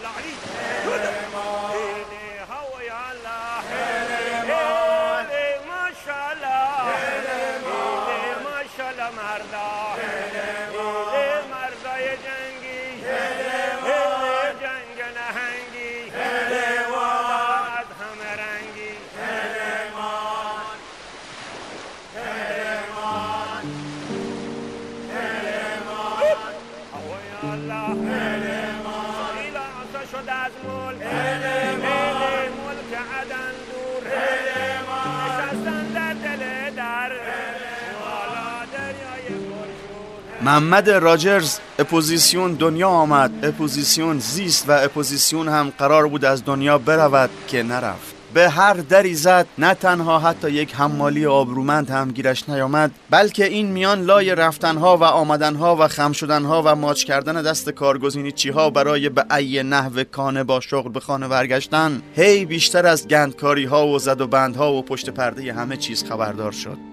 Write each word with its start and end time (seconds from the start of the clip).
اللعين 0.00 0.36
محمد 40.50 40.90
راجرز 40.90 41.58
اپوزیسیون 41.78 42.54
دنیا 42.54 42.88
آمد. 42.88 43.30
اپوزیسیون 43.42 44.18
زیست 44.18 44.68
و 44.68 44.72
اپوزیسیون 44.72 45.48
هم 45.48 45.72
قرار 45.78 46.08
بود 46.08 46.24
از 46.24 46.44
دنیا 46.44 46.78
برود 46.78 47.30
که 47.48 47.62
نرفت. 47.62 48.14
به 48.34 48.48
هر 48.48 48.74
دری 48.74 49.14
زد 49.14 49.46
نه 49.58 49.74
تنها 49.74 50.18
حتی 50.18 50.50
یک 50.50 50.74
حمالی 50.74 51.26
آبرومند 51.26 51.90
هم 51.90 52.10
گیرش 52.10 52.48
نیامد 52.48 52.90
بلکه 53.10 53.44
این 53.44 53.66
میان 53.66 54.02
لای 54.02 54.34
رفتنها 54.34 54.96
و 54.96 55.04
آمدنها 55.04 55.76
و 55.76 55.88
خم 55.88 56.12
شدنها 56.12 56.62
و 56.66 56.74
ماچ 56.74 57.04
کردن 57.04 57.42
دست 57.42 57.70
کارگزینی 57.70 58.32
چیها 58.32 58.70
برای 58.70 59.08
به 59.08 59.36
ای 59.36 59.62
نحو 59.62 60.04
کانه 60.04 60.44
با 60.44 60.60
شغل 60.60 60.92
به 60.92 61.00
خانه 61.00 61.28
برگشتن 61.28 62.02
هی 62.16 62.44
بیشتر 62.44 62.86
از 62.86 63.08
گندکاری 63.08 63.64
ها 63.64 63.86
و 63.86 63.98
زد 63.98 64.20
و 64.20 64.26
بندها 64.26 64.72
و 64.72 64.82
پشت 64.82 65.10
پرده 65.10 65.52
همه 65.52 65.76
چیز 65.76 66.04
خبردار 66.04 66.52
شد. 66.52 66.89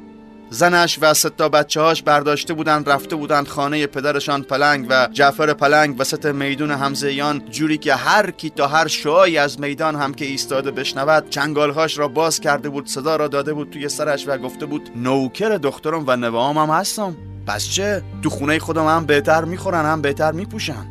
زنش 0.50 1.00
و 1.02 1.14
سه 1.14 1.30
تا 1.30 1.50
بچه 1.50 1.82
هاش 1.82 2.04
برداشته 2.04 2.54
بودند 2.54 2.90
رفته 2.90 3.16
بودند 3.16 3.48
خانه 3.48 3.88
پدرشان 3.88 4.44
پلنگ 4.44 4.88
و 4.90 5.08
جعفر 5.12 5.54
پلنگ 5.54 5.96
وسط 6.00 6.26
میدون 6.26 6.72
همزیان 6.72 7.42
جوری 7.50 7.78
که 7.78 7.96
هر 7.96 8.32
کی 8.32 8.50
تا 8.50 8.68
هر 8.68 8.88
شعایی 8.88 9.38
از 9.38 9.60
میدان 9.60 9.96
هم 9.96 10.14
که 10.14 10.26
ایستاده 10.26 10.72
بشنود 10.72 11.30
چنگالهاش 11.30 11.98
را 11.98 12.08
باز 12.08 12.40
کرده 12.40 12.70
بود 12.70 12.88
صدا 12.88 13.16
را 13.16 13.28
داده 13.28 13.54
بود 13.54 13.70
توی 13.70 13.90
سرش 13.90 14.28
و 14.28 14.38
گفته 14.38 14.66
بود 14.66 14.90
نوکر 14.96 15.50
دخترم 15.50 16.04
و 16.08 16.16
نوام 16.16 16.58
هم 16.58 16.70
هستم. 16.70 17.16
پس 17.48 17.70
چه؟ 17.70 18.04
تو 18.24 18.30
خونه 18.30 18.60
خودم 18.60 18.88
هم 18.88 19.06
بهتر 19.06 19.46
می‌خورن 19.46 19.86
هم 19.86 20.02
بهتر 20.02 20.32
میپوشن. 20.32 20.88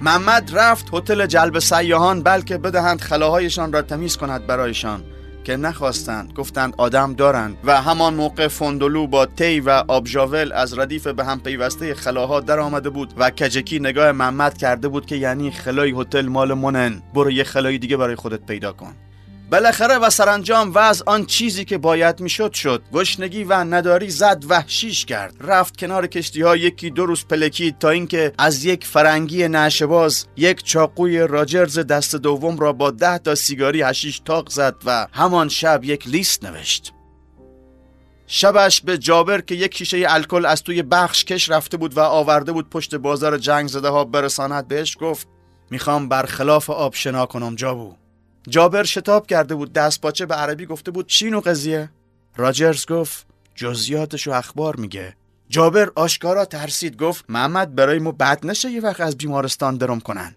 محمد 0.00 0.50
رفت 0.58 0.86
هتل 0.92 1.26
جلب 1.26 1.58
سیاهان 1.58 2.22
بلکه 2.22 2.58
بدهند 2.58 3.00
خلاهایشان 3.00 3.72
را 3.72 3.82
تمیز 3.82 4.16
کند 4.16 4.46
برایشان. 4.46 5.04
که 5.46 5.56
نخواستند 5.56 6.32
گفتند 6.32 6.74
آدم 6.78 7.12
دارند 7.12 7.56
و 7.64 7.82
همان 7.82 8.14
موقع 8.14 8.48
فندلو 8.48 9.06
با 9.06 9.26
تی 9.26 9.60
و 9.60 9.70
آبژاول 9.88 10.52
از 10.52 10.78
ردیف 10.78 11.06
به 11.06 11.24
هم 11.24 11.40
پیوسته 11.40 11.94
خلاها 11.94 12.40
در 12.40 12.60
آمده 12.60 12.90
بود 12.90 13.14
و 13.16 13.30
کجکی 13.30 13.78
نگاه 13.78 14.12
محمد 14.12 14.58
کرده 14.58 14.88
بود 14.88 15.06
که 15.06 15.16
یعنی 15.16 15.50
خلای 15.50 15.94
هتل 15.96 16.26
مال 16.26 16.54
منن. 16.54 17.02
برو 17.14 17.30
یه 17.30 17.44
خلای 17.44 17.78
دیگه 17.78 17.96
برای 17.96 18.14
خودت 18.14 18.46
پیدا 18.46 18.72
کن. 18.72 18.92
بالاخره 19.50 19.94
و 19.94 20.10
سرانجام 20.10 20.72
وضع 20.74 21.04
آن 21.06 21.26
چیزی 21.26 21.64
که 21.64 21.78
باید 21.78 22.20
می‌شد 22.20 22.52
شد. 22.52 22.82
گشنگی 22.92 23.44
و 23.44 23.52
نداری 23.52 24.10
زد 24.10 24.44
وحشیش 24.48 25.04
کرد. 25.04 25.34
رفت 25.40 25.76
کنار 25.76 26.06
کشتی 26.06 26.42
ها 26.42 26.56
یکی 26.56 26.90
دو 26.90 27.06
روز 27.06 27.24
پلکید 27.24 27.78
تا 27.78 27.90
اینکه 27.90 28.32
از 28.38 28.64
یک 28.64 28.86
فرنگی 28.86 29.48
نشباز 29.48 30.26
یک 30.36 30.64
چاقوی 30.64 31.18
راجرز 31.18 31.78
دست 31.78 32.16
دوم 32.16 32.58
را 32.58 32.72
با 32.72 32.90
ده 32.90 33.18
تا 33.18 33.34
سیگاری 33.34 33.82
هشیش 33.82 34.18
تاق 34.18 34.48
زد 34.48 34.74
و 34.84 35.06
همان 35.12 35.48
شب 35.48 35.84
یک 35.84 36.08
لیست 36.08 36.44
نوشت. 36.44 36.92
شبش 38.26 38.80
به 38.80 38.98
جابر 38.98 39.40
که 39.40 39.54
یک 39.54 39.76
شیشه 39.76 40.04
الکل 40.08 40.46
از 40.46 40.62
توی 40.62 40.82
بخش 40.82 41.24
کش 41.24 41.50
رفته 41.50 41.76
بود 41.76 41.96
و 41.96 42.00
آورده 42.00 42.52
بود 42.52 42.70
پشت 42.70 42.94
بازار 42.94 43.38
جنگ 43.38 43.68
زده 43.68 43.88
ها 43.88 44.04
برساند 44.04 44.68
بهش 44.68 44.96
گفت 45.00 45.28
می‌خوام 45.70 46.08
برخلاف 46.08 46.70
آب 46.70 46.94
شنا 46.94 47.26
کنم 47.26 47.54
جابو. 47.54 48.05
جابر 48.48 48.84
شتاب 48.84 49.26
کرده 49.26 49.54
بود 49.54 49.72
دست 49.72 50.00
پاچه 50.00 50.26
به 50.26 50.34
عربی 50.34 50.66
گفته 50.66 50.90
بود 50.90 51.06
چینو 51.06 51.40
قضیه؟ 51.40 51.90
راجرز 52.36 52.86
گفت 52.86 53.26
جزئیاتشو 53.54 54.30
اخبار 54.30 54.76
میگه. 54.76 55.16
جابر 55.48 55.90
آشکارا 55.94 56.44
ترسید 56.44 56.96
گفت 56.96 57.24
محمد 57.28 57.74
برای 57.74 57.98
ما 57.98 58.12
بد 58.12 58.46
نشه 58.46 58.70
یه 58.70 58.80
وقت 58.80 59.00
از 59.00 59.16
بیمارستان 59.16 59.76
درم 59.76 60.00
کنن. 60.00 60.36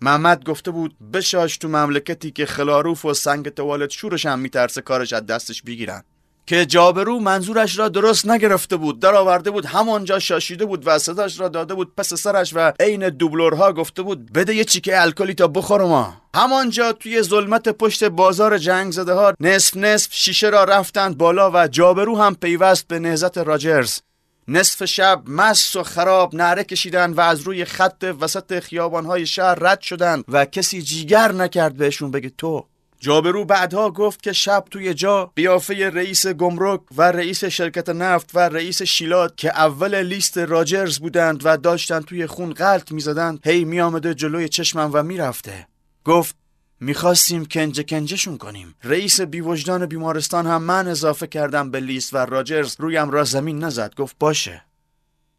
محمد 0.00 0.44
گفته 0.44 0.70
بود 0.70 0.96
بشاش 1.12 1.56
تو 1.56 1.68
مملکتی 1.68 2.30
که 2.30 2.46
خلاروف 2.46 3.04
و 3.04 3.14
سنگ 3.14 3.48
توالت 3.48 3.90
شورش 3.90 4.26
هم 4.26 4.38
میترسه 4.38 4.80
کارش 4.80 5.12
از 5.12 5.26
دستش 5.26 5.62
بگیرن. 5.62 6.04
که 6.46 6.66
جابرو 6.66 7.20
منظورش 7.20 7.78
را 7.78 7.88
درست 7.88 8.26
نگرفته 8.26 8.76
بود 8.76 9.00
در 9.00 9.14
آورده 9.14 9.50
بود 9.50 9.66
همانجا 9.66 10.18
شاشیده 10.18 10.64
بود 10.64 10.86
و 10.86 10.98
صداش 10.98 11.40
را 11.40 11.48
داده 11.48 11.74
بود 11.74 11.94
پس 11.96 12.14
سرش 12.14 12.52
و 12.54 12.72
عین 12.80 13.08
دوبلورها 13.08 13.72
گفته 13.72 14.02
بود 14.02 14.32
بده 14.32 14.54
یه 14.54 14.64
چیکه 14.64 15.02
الکلی 15.02 15.34
تا 15.34 15.48
بخورم 15.48 15.88
ما. 15.88 16.14
همانجا 16.34 16.92
توی 16.92 17.22
ظلمت 17.22 17.68
پشت 17.68 18.04
بازار 18.04 18.58
جنگ 18.58 18.92
زده 18.92 19.12
ها 19.12 19.32
نصف 19.40 19.76
نصف 19.76 20.08
شیشه 20.12 20.48
را 20.48 20.64
رفتند 20.64 21.18
بالا 21.18 21.50
و 21.54 21.68
جابرو 21.68 22.18
هم 22.18 22.34
پیوست 22.34 22.88
به 22.88 22.98
نهزت 22.98 23.38
راجرز. 23.38 24.00
نصف 24.48 24.84
شب 24.84 25.22
مست 25.26 25.76
و 25.76 25.82
خراب 25.82 26.34
نعره 26.34 26.64
کشیدن 26.64 27.12
و 27.12 27.20
از 27.20 27.40
روی 27.40 27.64
خط 27.64 28.14
وسط 28.20 28.60
خیابانهای 28.60 29.26
شهر 29.26 29.54
رد 29.54 29.80
شدند 29.80 30.24
و 30.28 30.44
کسی 30.44 30.82
جیگر 30.82 31.32
نکرد 31.32 31.76
بهشون 31.76 32.10
بگه 32.10 32.30
تو. 32.38 32.66
جابرو 33.00 33.44
بعدها 33.44 33.90
گفت 33.90 34.22
که 34.22 34.32
شب 34.32 34.64
توی 34.70 34.94
جا 34.94 35.30
بیافه 35.34 35.90
رئیس 35.90 36.26
گمرک 36.26 36.80
و 36.96 37.02
رئیس 37.02 37.44
شرکت 37.44 37.88
نفت 37.88 38.30
و 38.34 38.38
رئیس 38.38 38.82
شیلات 38.82 39.36
که 39.36 39.48
اول 39.48 40.02
لیست 40.02 40.38
راجرز 40.38 40.98
بودند 40.98 41.40
و 41.44 41.56
داشتن 41.56 42.00
توی 42.00 42.26
خون 42.26 42.52
غلط 42.52 42.92
می‌زدند 42.92 43.40
هی 43.44 43.64
میآمده 43.64 44.14
جلوی 44.14 44.48
چشمم 44.48 44.90
و 44.92 45.02
می‌رفته. 45.02 45.66
گفت 46.04 46.36
می‌خواستیم 46.80 47.44
کنجه 47.44 47.82
کنجشون 47.82 48.38
کنیم. 48.38 48.74
رئیس 48.84 49.20
بیوجدان 49.20 49.86
بیمارستان 49.86 50.46
هم 50.46 50.62
من 50.62 50.88
اضافه 50.88 51.26
کردم 51.26 51.70
به 51.70 51.80
لیست 51.80 52.14
و 52.14 52.16
راجرز 52.16 52.76
رویم 52.78 53.10
را 53.10 53.24
زمین 53.24 53.64
نزد. 53.64 53.94
گفت 53.94 54.16
باشه. 54.20 54.62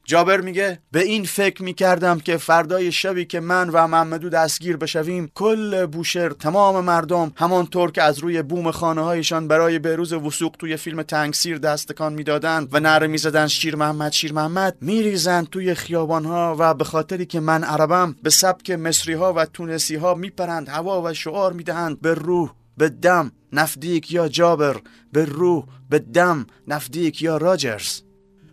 جابر 0.09 0.41
میگه 0.41 0.79
به 0.91 1.03
این 1.03 1.23
فکر 1.23 1.63
می‌کردم 1.63 2.19
که 2.19 2.37
فردای 2.37 2.91
شبی 2.91 3.25
که 3.25 3.39
من 3.39 3.69
و 3.69 3.87
محمدو 3.87 4.29
دستگیر 4.29 4.77
بشویم 4.77 5.31
کل 5.35 5.85
بوشهر 5.85 6.29
تمام 6.29 6.85
مردم 6.85 7.31
همانطور 7.35 7.91
که 7.91 8.03
از 8.03 8.19
روی 8.19 8.41
بوم 8.41 8.71
خانه 8.71 9.01
هایشان 9.01 9.47
برای 9.47 9.79
بروز 9.79 10.13
وسوق 10.13 10.55
توی 10.59 10.77
فیلم 10.77 11.01
تنگسیر 11.01 11.57
دستکان 11.57 12.13
می‌دادند 12.13 12.69
و 12.71 12.79
نره 12.79 13.07
می‌زدن 13.07 13.47
شیر 13.47 13.75
محمد 13.75 14.11
شیر 14.11 14.33
محمد 14.33 14.77
میریزند 14.81 15.49
توی 15.49 15.73
خیابان 15.73 16.25
ها 16.25 16.55
و 16.59 16.73
به 16.73 16.83
خاطری 16.83 17.25
که 17.25 17.39
من 17.39 17.63
عربم 17.63 18.15
به 18.23 18.29
سبک 18.29 18.71
مصری 18.71 19.13
ها 19.13 19.33
و 19.33 19.45
تونسی 19.45 19.95
ها 19.95 20.15
میپرند 20.15 20.69
هوا 20.69 21.01
و 21.01 21.13
شعار 21.13 21.53
می‌دهند. 21.53 22.01
به 22.01 22.13
روح 22.13 22.49
به 22.77 22.89
دم 22.89 23.31
نفدیک 23.53 24.11
یا 24.11 24.27
جابر 24.27 24.75
به 25.13 25.25
روح 25.25 25.65
به 25.89 25.99
دم 25.99 26.45
نفدیک 26.67 27.21
یا 27.21 27.37
راجرز. 27.37 28.06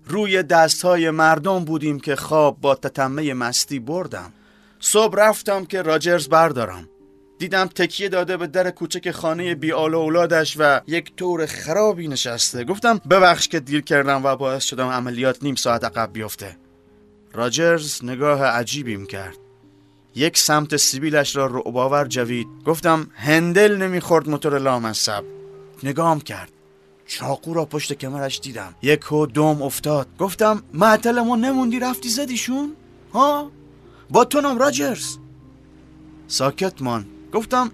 روی 0.07 0.43
دستهای 0.43 1.11
مردم 1.11 1.65
بودیم 1.65 2.01
که 2.01 2.17
خواب 2.17 2.61
با 2.61 2.75
تتمه 2.75 3.35
مستی 3.35 3.79
بردم. 3.79 4.33
صبح 4.81 5.15
رفتم 5.19 5.65
که 5.65 5.83
راجرز 5.83 6.29
بردارم. 6.29 6.89
دیدم 7.39 7.67
تکیه 7.67 8.09
داده 8.09 8.37
به 8.37 8.47
در 8.47 8.71
کوچک 8.71 9.11
خانه 9.11 9.55
بی 9.55 9.73
آل 9.73 9.95
و 9.95 9.99
اولادش 9.99 10.57
و 10.59 10.81
یک 10.87 11.17
طور 11.17 11.47
خرابی 11.47 12.09
نشسته. 12.09 12.65
گفتم 12.65 13.01
ببخش 13.11 13.49
که 13.49 13.61
دیر 13.61 13.81
کردم 13.81 14.25
و 14.25 14.37
باعث 14.37 14.65
شدم 14.65 14.89
عملیات 14.89 15.43
نیم 15.43 15.55
ساعت 15.55 15.85
عقب 15.85 16.13
بیفته. 16.13 16.57
راجرز 17.33 18.05
نگاه 18.05 18.43
عجیبیم 18.45 19.07
کرد. 19.07 19.37
یک 20.15 20.39
سمت 20.39 20.77
سیبیلش 20.77 21.37
را 21.37 21.47
رعباور 21.47 22.05
جوید. 22.05 22.47
گفتم 22.67 23.07
هندل 23.15 23.77
نمی‌خورد 23.77 24.29
موتور 24.29 24.59
لامصب. 24.59 25.25
نگام 25.83 26.21
کرد. 26.21 26.54
چاقو 27.07 27.55
را 27.55 27.65
پشت 27.65 27.93
کمرش 27.93 28.41
دیدم. 28.41 28.75
یک 28.83 29.13
و 29.13 29.27
دوم 29.27 29.63
افتاد. 29.63 30.07
گفتم 30.19 30.63
معطل 30.73 31.21
ما 31.21 31.37
نموندی 31.37 31.81
رفتی 31.81 32.09
زدیشون؟ 32.09 32.77
ها؟ 33.13 33.51
با 34.11 34.25
تو 34.25 34.41
نام 34.41 34.59
راجرز. 34.59 35.17
ساکت 36.27 36.83
مان. 36.83 37.07
گفتم 37.33 37.71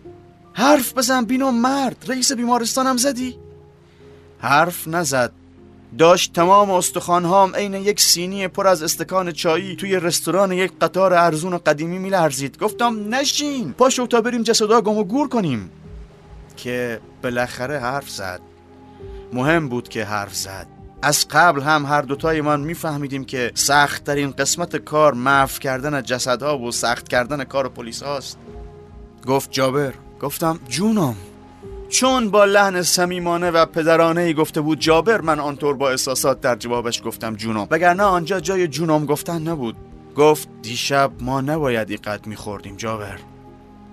حرف 0.52 0.94
بزن 0.94 1.24
بینو 1.24 1.50
مرد 1.50 2.04
رئیس 2.08 2.32
بیمارستانم 2.32 2.96
زدی. 2.96 3.38
حرف 4.38 4.88
نزد. 4.88 5.32
داشت 5.98 6.32
تمام 6.32 6.70
استخوانهام 6.70 7.54
عین 7.54 7.74
یک 7.74 8.00
سینی 8.00 8.48
پر 8.48 8.66
از 8.66 8.82
استکان 8.82 9.32
چایی 9.32 9.76
توی 9.76 9.96
رستوران 9.96 10.52
یک 10.52 10.72
قطار 10.80 11.14
ارزون 11.14 11.52
و 11.52 11.58
قدیمی 11.58 11.98
میلرزید. 11.98 12.58
گفتم 12.58 13.14
نشین 13.14 13.72
پاشو 13.72 14.06
تا 14.06 14.20
بریم 14.20 14.42
جسدا 14.42 14.80
گم 14.80 14.98
و 14.98 15.04
گور 15.04 15.28
کنیم. 15.28 15.70
که 16.56 17.00
بالاخره 17.22 17.78
حرف 17.78 18.10
زد. 18.10 18.49
مهم 19.32 19.68
بود 19.68 19.88
که 19.88 20.04
حرف 20.04 20.34
زد. 20.34 20.66
از 21.02 21.28
قبل 21.30 21.62
هم 21.62 21.86
هر 21.86 22.02
دوتایمان 22.02 22.60
میفهمیدیم 22.60 23.24
که 23.24 23.50
سخت 23.54 24.04
ترین 24.04 24.30
قسمت 24.30 24.76
کار 24.76 25.14
معف 25.14 25.58
کردن 25.58 26.02
جسدها 26.02 26.58
و 26.58 26.72
سخت 26.72 27.08
کردن 27.08 27.44
کار 27.44 27.68
پلیس 27.68 28.02
هاست 28.02 28.38
گفت 29.26 29.50
جابر 29.50 29.94
گفتم 30.20 30.60
جونم. 30.68 31.16
چون 31.88 32.30
با 32.30 32.44
لحن 32.44 32.82
صمیمانه 32.82 33.50
و 33.50 33.66
پدرانه 33.66 34.20
ای 34.20 34.34
گفته 34.34 34.60
بود 34.60 34.78
جابر 34.78 35.20
من 35.20 35.40
آنطور 35.40 35.74
با 35.74 35.90
احساسات 35.90 36.40
در 36.40 36.56
جوابش 36.56 37.02
گفتم 37.04 37.36
جونم. 37.36 37.66
وگرنه 37.70 38.02
آنجا 38.02 38.40
جای 38.40 38.68
جونم 38.68 39.06
گفتن 39.06 39.48
نبود. 39.48 39.76
گفت 40.16 40.48
دیشب 40.62 41.10
ما 41.20 41.40
نباید 41.40 41.90
اینقدر 41.90 42.28
میخوردیم 42.28 42.76
جابر. 42.76 43.18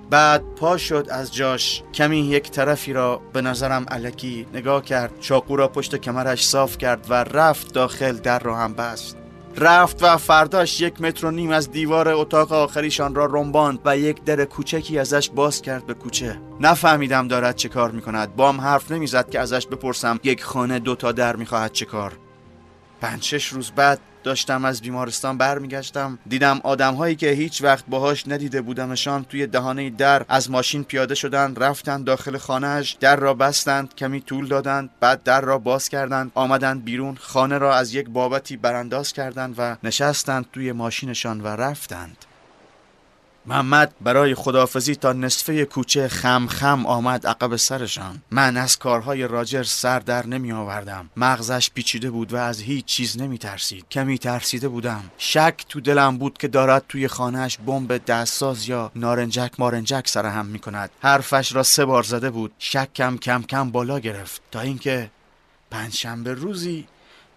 بعد 0.09 0.44
پا 0.56 0.77
شد 0.77 1.07
از 1.12 1.33
جاش. 1.33 1.83
کمی 1.94 2.19
یک 2.19 2.51
طرفی 2.51 2.94
را 2.94 3.21
به 3.33 3.42
نظرم 3.42 3.86
علکی 3.92 4.48
نگاه 4.54 4.83
کرد. 4.83 5.19
چاقو 5.19 5.56
را 5.56 5.68
پشت 5.68 5.95
کمرش 5.95 6.48
صاف 6.48 6.77
کرد 6.77 7.06
و 7.09 7.13
رفت 7.13 7.74
داخل 7.74 8.18
در 8.18 8.39
را 8.39 8.57
هم 8.57 8.74
بست. 8.74 9.18
رفت 9.57 10.04
و 10.04 10.18
فرداش 10.18 10.81
یک 10.81 11.01
متر 11.01 11.25
و 11.25 11.31
نیم 11.31 11.51
از 11.51 11.71
دیوار 11.71 12.09
اتاق 12.09 12.51
آخریشان 12.51 13.15
را 13.15 13.25
رنباند 13.25 13.80
و 13.86 13.98
یک 13.98 14.24
در 14.24 14.45
کوچکی 14.45 15.00
ازش 15.00 15.30
باز 15.30 15.62
کرد 15.62 15.86
به 15.86 15.94
کوچه. 15.94 16.39
نفهمیدم 16.60 17.27
دارد 17.27 17.56
چه 17.56 17.69
کار 17.69 17.92
می‌کند. 17.92 18.36
بام 18.36 18.62
حرف 18.62 18.92
نمی‌زد 18.92 19.30
که 19.30 19.39
ازش 19.39 19.68
بپرسم 19.68 20.19
یک 20.24 20.44
خانه 20.44 20.80
دو 20.80 20.95
تا 20.95 21.12
در 21.12 21.36
می‌خواهد 21.36 21.71
چه 21.71 21.86
کار؟ 21.86 22.13
پنج 23.01 23.24
شش 23.24 23.48
روز 23.48 23.71
بعد 23.71 24.00
داشتم 24.27 24.65
از 24.65 24.81
بیمارستان 24.81 25.38
برمیگشتم. 25.38 26.19
دیدم 26.27 26.59
آدم 26.63 26.94
هایی 26.94 27.15
که 27.15 27.29
هیچ 27.29 27.63
وقت 27.63 27.85
باهاش 27.88 28.27
ندیده 28.27 28.62
بودمشان 28.62 29.24
توی 29.24 29.47
دهانه 29.47 29.89
در. 29.89 30.25
از 30.29 30.51
ماشین 30.51 30.83
پیاده 30.83 31.15
شدند 31.15 31.63
رفتند 31.63 32.06
داخل 32.06 32.38
خانهش 32.38 32.97
در 33.00 33.15
را 33.15 33.33
بستند 33.33 33.95
کمی 33.95 34.21
طول 34.21 34.47
دادند 34.47 34.89
بعد 35.00 35.24
در 35.24 35.41
را 35.41 35.57
باز 35.57 35.89
کردند. 35.89 36.31
آمدند 36.35 36.83
بیرون 36.83 37.15
خانه 37.15 37.57
را 37.57 37.75
از 37.75 37.94
یک 37.94 38.09
بابتی 38.09 38.57
برانداز 38.57 39.13
کردند 39.13 39.56
و 39.57 39.75
نشستند 39.83 40.45
توی 40.53 40.71
ماشینشان 40.71 41.41
و 41.41 41.47
رفتند. 41.47 42.26
محمد 43.47 43.94
برای 44.01 44.35
خدافزی 44.35 44.95
تا 44.95 45.13
نصفه 45.13 45.65
کوچه 45.65 46.07
خم 46.07 46.47
خم 46.47 46.85
آمد 46.85 47.27
عقب 47.27 47.55
سرشان. 47.55 48.21
من 48.31 48.57
از 48.57 48.79
کارهای 48.79 49.27
راجر 49.27 49.63
سر 49.63 49.99
در 49.99 50.25
نمی 50.25 50.51
آوردم 50.51 51.09
مغزش 51.17 51.71
پیچیده 51.73 52.11
بود 52.11 52.33
و 52.33 52.38
از 52.38 52.61
هیچ 52.61 52.85
چیز 52.85 53.21
نمی 53.21 53.38
ترسید 53.38 53.85
کمی 53.91 54.17
ترسیده 54.17 54.67
بودم. 54.67 55.03
شک 55.17 55.65
تو 55.69 55.81
دلم 55.81 56.17
بود 56.17 56.38
که 56.38 56.47
دارد 56.47 56.85
توی 56.89 57.07
خانهش 57.07 57.57
بمب 57.65 58.05
دستساز 58.05 58.69
یا 58.69 58.91
نارنجک 58.95 59.51
مارنجک 59.59 60.07
سرهم 60.07 60.45
می 60.45 60.59
کند 60.59 60.89
حرفش 61.01 61.55
را 61.55 61.63
سه 61.63 61.85
بار 61.85 62.03
زده 62.03 62.29
بود. 62.29 62.51
شکم 62.59 63.17
کم 63.17 63.43
کم 63.43 63.71
بالا 63.71 64.00
گرفت. 64.00 64.41
تا 64.51 64.59
اینکه 64.59 65.09
پنجشنبه 65.71 66.33
روزی 66.33 66.88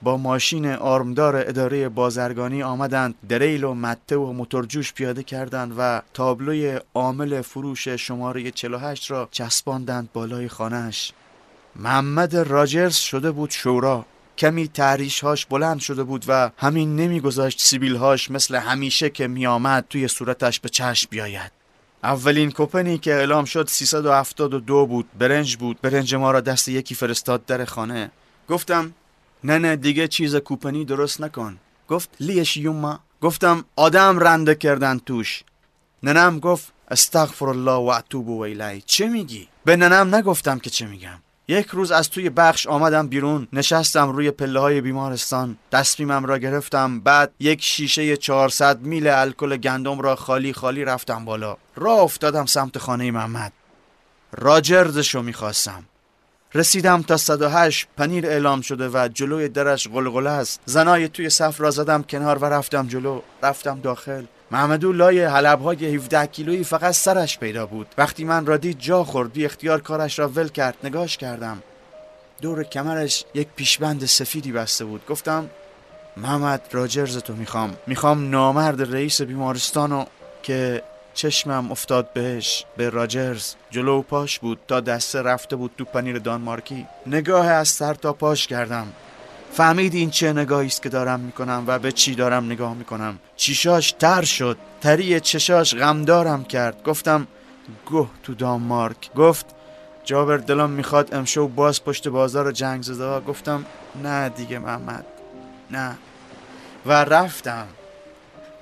با 0.02 0.16
ماشین 0.16 0.66
آرمدار 0.66 1.36
اداره 1.36 1.88
بازرگانی 1.88 2.62
آمدند. 2.62 3.14
دریل 3.28 3.64
و 3.64 3.74
مته 3.74 4.16
و 4.16 4.32
موتورجوش 4.32 4.92
پیاده 4.92 5.22
کردند 5.22 5.74
و 5.78 6.02
تابلوی 6.14 6.80
عامل 6.94 7.42
فروش 7.42 7.88
شماره 7.88 8.50
48 8.50 9.10
را 9.10 9.28
چسباندند 9.30 10.12
بالای 10.12 10.48
خانهش 10.48 11.12
محمد 11.76 12.36
راجرز 12.36 12.96
شده 12.96 13.30
بود 13.30 13.50
شورا. 13.50 14.06
کمی 14.38 14.68
تحریشهاش 14.68 15.46
بلند 15.46 15.80
شده 15.80 16.02
بود 16.02 16.24
و 16.28 16.50
همین 16.56 16.96
نمیگذاشت 16.96 17.60
سیبیلهاش 17.60 18.30
مثل 18.30 18.54
همیشه 18.54 19.10
که 19.10 19.26
میآمد 19.26 19.86
توی 19.90 20.08
صورتش 20.08 20.60
به 20.60 20.68
چشم 20.68 21.08
بیاید. 21.10 21.52
اولین 22.04 22.50
کوپنی 22.50 22.98
که 22.98 23.14
اعلام 23.14 23.44
شد 23.44 23.68
372 23.68 24.86
بود. 24.86 25.06
برنج 25.18 25.56
بود. 25.56 25.80
برنج 25.82 26.14
ما 26.14 26.30
را 26.30 26.40
دست 26.40 26.68
یکی 26.68 26.94
فرستاد 26.94 27.46
در 27.46 27.64
خانه. 27.64 28.10
گفتم 28.48 28.92
نه 29.44 29.58
نه 29.58 29.76
دیگه 29.76 30.08
چیز 30.08 30.36
کوپنی 30.36 30.84
درست 30.84 31.20
نکن. 31.20 31.58
گفت 31.88 32.08
لیش 32.20 32.56
یوما. 32.56 33.00
گفتم 33.20 33.64
آدم 33.76 34.18
رنده 34.18 34.54
کردن 34.54 34.98
توش. 34.98 35.42
ننم 36.02 36.38
گفت 36.38 36.72
استغفر 36.90 37.48
الله 37.48 37.72
و 37.72 37.94
اتوب 37.98 38.28
و 38.28 38.40
الیه 38.40 38.82
چه 38.86 39.08
میگی؟ 39.08 39.48
به 39.64 39.76
ننم 39.76 40.14
نگفتم 40.14 40.58
که 40.58 40.70
چه 40.70 40.86
میگم. 40.86 41.18
یک 41.48 41.66
روز 41.66 41.90
از 41.90 42.10
توی 42.10 42.30
بخش 42.30 42.66
آمدم 42.66 43.08
بیرون 43.08 43.48
نشستم 43.52 44.08
روی 44.10 44.30
پله 44.30 44.60
های 44.60 44.80
بیمارستان. 44.80 45.56
دستمیمم 45.72 46.26
را 46.26 46.38
گرفتم 46.38 47.00
بعد 47.00 47.32
یک 47.40 47.62
شیشه 47.62 48.16
400 48.16 48.80
میل 48.80 49.08
الکل 49.08 49.56
گندم 49.56 50.00
را 50.00 50.16
خالی 50.16 50.52
خالی 50.52 50.84
رفتم 50.84 51.24
بالا. 51.24 51.56
راه 51.76 51.98
افتادم 51.98 52.46
سمت 52.46 52.78
خانه 52.78 53.10
محمد. 53.10 53.52
راجرزشو 54.32 55.22
می‌خواستم. 55.22 55.84
رسیدم 56.54 57.02
تا 57.02 57.16
108 57.16 57.88
پنیر 57.96 58.26
اعلام 58.26 58.60
شده 58.60 58.88
و 58.88 59.08
جلوی 59.14 59.48
درش 59.48 59.88
غلغله 59.88 60.30
است. 60.30 60.60
زنای 60.64 61.08
توی 61.08 61.30
صف 61.30 61.60
را 61.60 61.70
زدم 61.70 62.02
کنار 62.02 62.38
و 62.38 62.44
رفتم 62.44 62.86
جلو. 62.86 63.20
رفتم 63.42 63.80
داخل. 63.80 64.24
محمدو 64.50 64.92
لای 64.92 65.24
حلب 65.24 65.60
های 65.60 65.94
17 65.94 66.26
کیلویی 66.26 66.64
فقط 66.64 66.94
سرش 66.94 67.38
پیدا 67.38 67.66
بود. 67.66 67.86
وقتی 67.98 68.24
من 68.24 68.46
را 68.46 68.56
دید 68.56 68.78
جا 68.78 69.04
خورد. 69.04 69.32
بی 69.32 69.44
اختیار 69.44 69.80
کارش 69.80 70.18
را 70.18 70.28
ول 70.28 70.48
کرد. 70.48 70.76
نگاش 70.84 71.16
کردم. 71.16 71.62
دور 72.42 72.64
کمرش 72.64 73.24
یک 73.34 73.48
پیشبند 73.56 74.04
سفیدی 74.04 74.52
بسته 74.52 74.84
بود. 74.84 75.06
گفتم 75.06 75.50
محمد 76.16 76.62
راجرز 76.72 77.18
تو 77.18 77.34
می‌خوام. 77.34 77.76
می‌خوام 77.86 78.30
نامرد 78.30 78.94
رئیس 78.94 79.22
بیمارستانو 79.22 80.04
که 80.42 80.82
چشمم 81.20 81.70
افتاد 81.70 82.12
بهش 82.12 82.64
به 82.76 82.90
راجرز. 82.90 83.54
جلو 83.70 84.02
پاش 84.02 84.38
بود 84.38 84.58
تا 84.68 84.80
دسته 84.80 85.22
رفته 85.22 85.56
بود 85.56 85.70
تو 85.78 85.84
پنیر 85.84 86.18
دانمارکی. 86.18 86.86
نگاه 87.06 87.46
از 87.46 87.68
سر 87.68 87.94
تا 87.94 88.12
پاش 88.12 88.46
کردم. 88.46 88.86
فهمید 89.52 89.94
این 89.94 90.10
چه 90.10 90.32
نگاهی 90.32 90.66
است 90.66 90.82
که 90.82 90.88
دارم 90.88 91.20
می‌کنم 91.20 91.64
و 91.66 91.78
به 91.78 91.92
چی 91.92 92.14
دارم 92.14 92.44
نگاه 92.44 92.74
می‌کنم. 92.74 93.18
چیشاش 93.36 93.92
تر 93.92 94.22
شد. 94.22 94.56
تری 94.80 95.20
چشاش 95.20 95.74
غمدارم 95.74 96.44
کرد. 96.44 96.82
گفتم 96.82 97.26
گوه 97.86 98.10
تو 98.22 98.34
دانمارک. 98.34 99.12
گفت 99.14 99.46
جابر 100.04 100.36
دلم 100.36 100.70
می‌خواد 100.70 101.14
امشو 101.14 101.48
باز 101.48 101.84
پشت 101.84 102.08
بازار 102.08 102.52
جنگ 102.52 102.82
زده 102.82 103.20
گفتم 103.20 103.66
نه 104.02 104.28
دیگه 104.28 104.58
محمد 104.58 105.06
نه. 105.70 105.98
و 106.86 106.92
رفتم. 106.92 107.66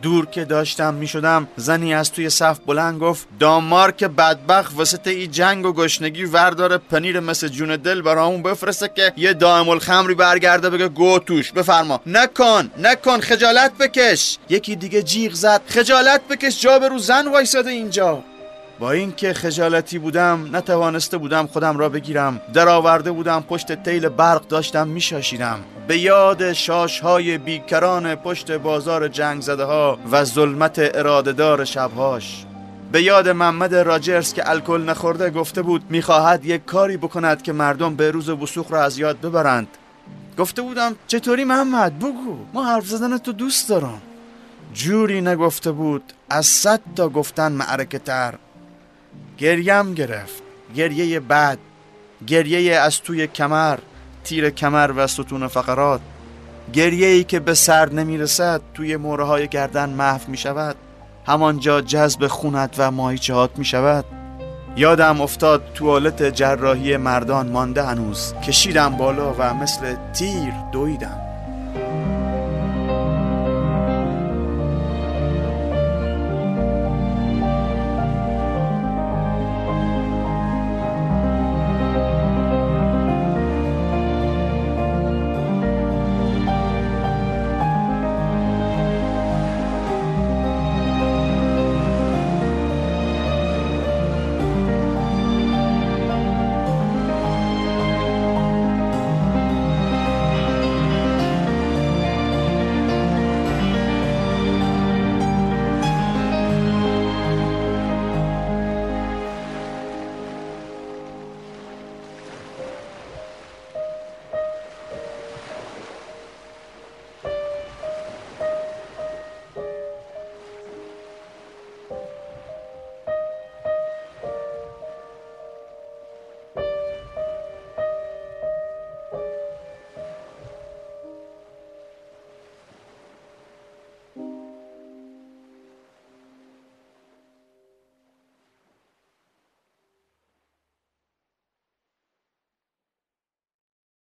دور 0.03 0.27
که 0.27 0.45
داشتم 0.45 0.95
می 0.95 1.07
شدم 1.07 1.49
زنی 1.57 1.95
از 1.95 2.13
توی 2.13 2.31
صف 2.31 2.59
بلند 2.59 3.01
گفت 3.01 3.29
دامارک 3.41 4.05
بدبخ 4.05 4.71
وسط 4.79 5.07
ای 5.07 5.27
جنگ 5.27 5.67
و 5.67 5.73
گشنگی 5.73 6.25
ورداره 6.25 6.79
پنیر 6.79 7.21
مثل 7.21 7.49
جون 7.49 7.77
دل 7.77 8.03
برامون 8.03 8.43
بفرسته 8.43 8.91
که 8.97 9.13
یه 9.17 9.33
دائم 9.33 9.69
الخمری 9.69 10.15
برگرده 10.15 10.71
بگه 10.71 10.89
گو 10.89 11.19
توش 11.19 11.53
بفرما. 11.53 12.01
نکن 12.07 12.71
نکن 12.79 13.21
خجالت 13.21 13.79
بکش. 13.79 14.39
یکی 14.49 14.77
دیگه 14.77 15.03
جیغ 15.03 15.33
زد 15.33 15.63
خجالت 15.67 16.29
بکش 16.29 16.61
جا 16.61 16.79
به 16.79 16.89
رو 16.89 16.99
زن 16.99 17.29
وایساده 17.29 17.71
اینجا. 17.71 18.25
با 18.79 18.91
اینکه 18.91 19.33
خجالتی 19.33 19.99
بودم 19.99 20.57
نتوانسته 20.57 21.19
بودم 21.19 21.47
خودم 21.47 21.79
را 21.79 21.89
بگیرم. 21.89 22.41
درآورده 22.53 23.13
بودم 23.13 23.45
پشت 23.49 23.73
تیل 23.83 24.09
برق 24.09 24.47
داشتم 24.47 24.89
میشاشیدم. 24.89 25.59
به 25.89 25.99
یاد 25.99 26.53
شاش 26.53 27.01
های 27.01 27.39
بیکران 27.39 28.15
پشت 28.15 28.51
بازار 28.51 29.09
جنگ 29.09 29.41
زده 29.41 29.65
ها 29.65 29.99
و 30.11 30.25
ظلمت 30.25 30.79
ارادهدار 30.79 31.65
شبهاش. 31.65 32.45
به 32.93 33.03
یاد 33.03 33.29
محمد 33.29 33.75
راجرز 33.75 34.33
که 34.33 34.51
الکل 34.51 34.83
نخورده 34.83 35.31
گفته 35.31 35.63
بود 35.63 35.83
می‌خواهد 35.91 36.45
یک 36.45 36.65
کاری 36.65 36.97
بکند 36.97 37.43
که 37.43 37.53
مردم 37.53 37.95
به 37.95 38.11
روز 38.11 38.29
وسوخ 38.29 38.73
را 38.73 38.83
از 38.83 38.99
یاد 38.99 39.21
ببرند. 39.21 39.69
گفته 40.39 40.63
بودم 40.63 40.97
چطوری 41.07 41.45
محمد؟ 41.45 41.99
بگو 41.99 42.37
ما 42.55 42.65
حرف 42.65 42.87
زدن 42.87 43.19
تو 43.19 43.33
دوست 43.33 43.69
دارم. 43.69 44.03
جوری 44.75 45.21
نگفته 45.21 45.73
بود 45.73 46.03
از 46.31 46.47
صد 46.47 46.81
تا 46.97 47.09
گفتن 47.09 47.53
معرکه 47.53 47.99
تر 47.99 48.35
گریم 49.39 49.95
گرفت. 49.95 50.43
گریه 50.75 51.21
بد 51.21 51.59
گریه 52.27 52.77
از 52.77 53.01
توی 53.01 53.27
کمر 53.27 53.79
تیر 54.25 54.51
کمر 54.51 54.93
و 54.97 55.07
ستون 55.07 55.47
فقرات. 55.47 56.01
گریه 56.73 57.07
ای 57.07 57.25
که 57.25 57.41
به 57.41 57.55
سر 57.55 57.89
نمی 57.89 58.19
رسد 58.19 58.61
توی 58.75 58.97
موره 58.97 59.25
های 59.25 59.49
گردن 59.49 59.91
محو 59.91 60.31
می 60.31 60.37
شود 60.37 60.77
همانجا 61.27 61.81
جذب 61.81 62.27
خونت 62.27 62.75
و 62.79 62.91
ماهیچهات 62.91 63.59
می 63.59 63.65
شود 63.65 64.05
یادم 64.77 65.21
افتاد 65.21 65.63
توالت 65.75 66.23
جراحی 66.23 66.97
مردان 66.97 67.49
مانده 67.49 67.83
هنوز 67.83 68.35
کشیدم 68.35 68.97
بالا 68.97 69.35
و 69.39 69.55
مثل 69.55 69.97
تیر 70.13 70.53
دویدم. 70.73 71.28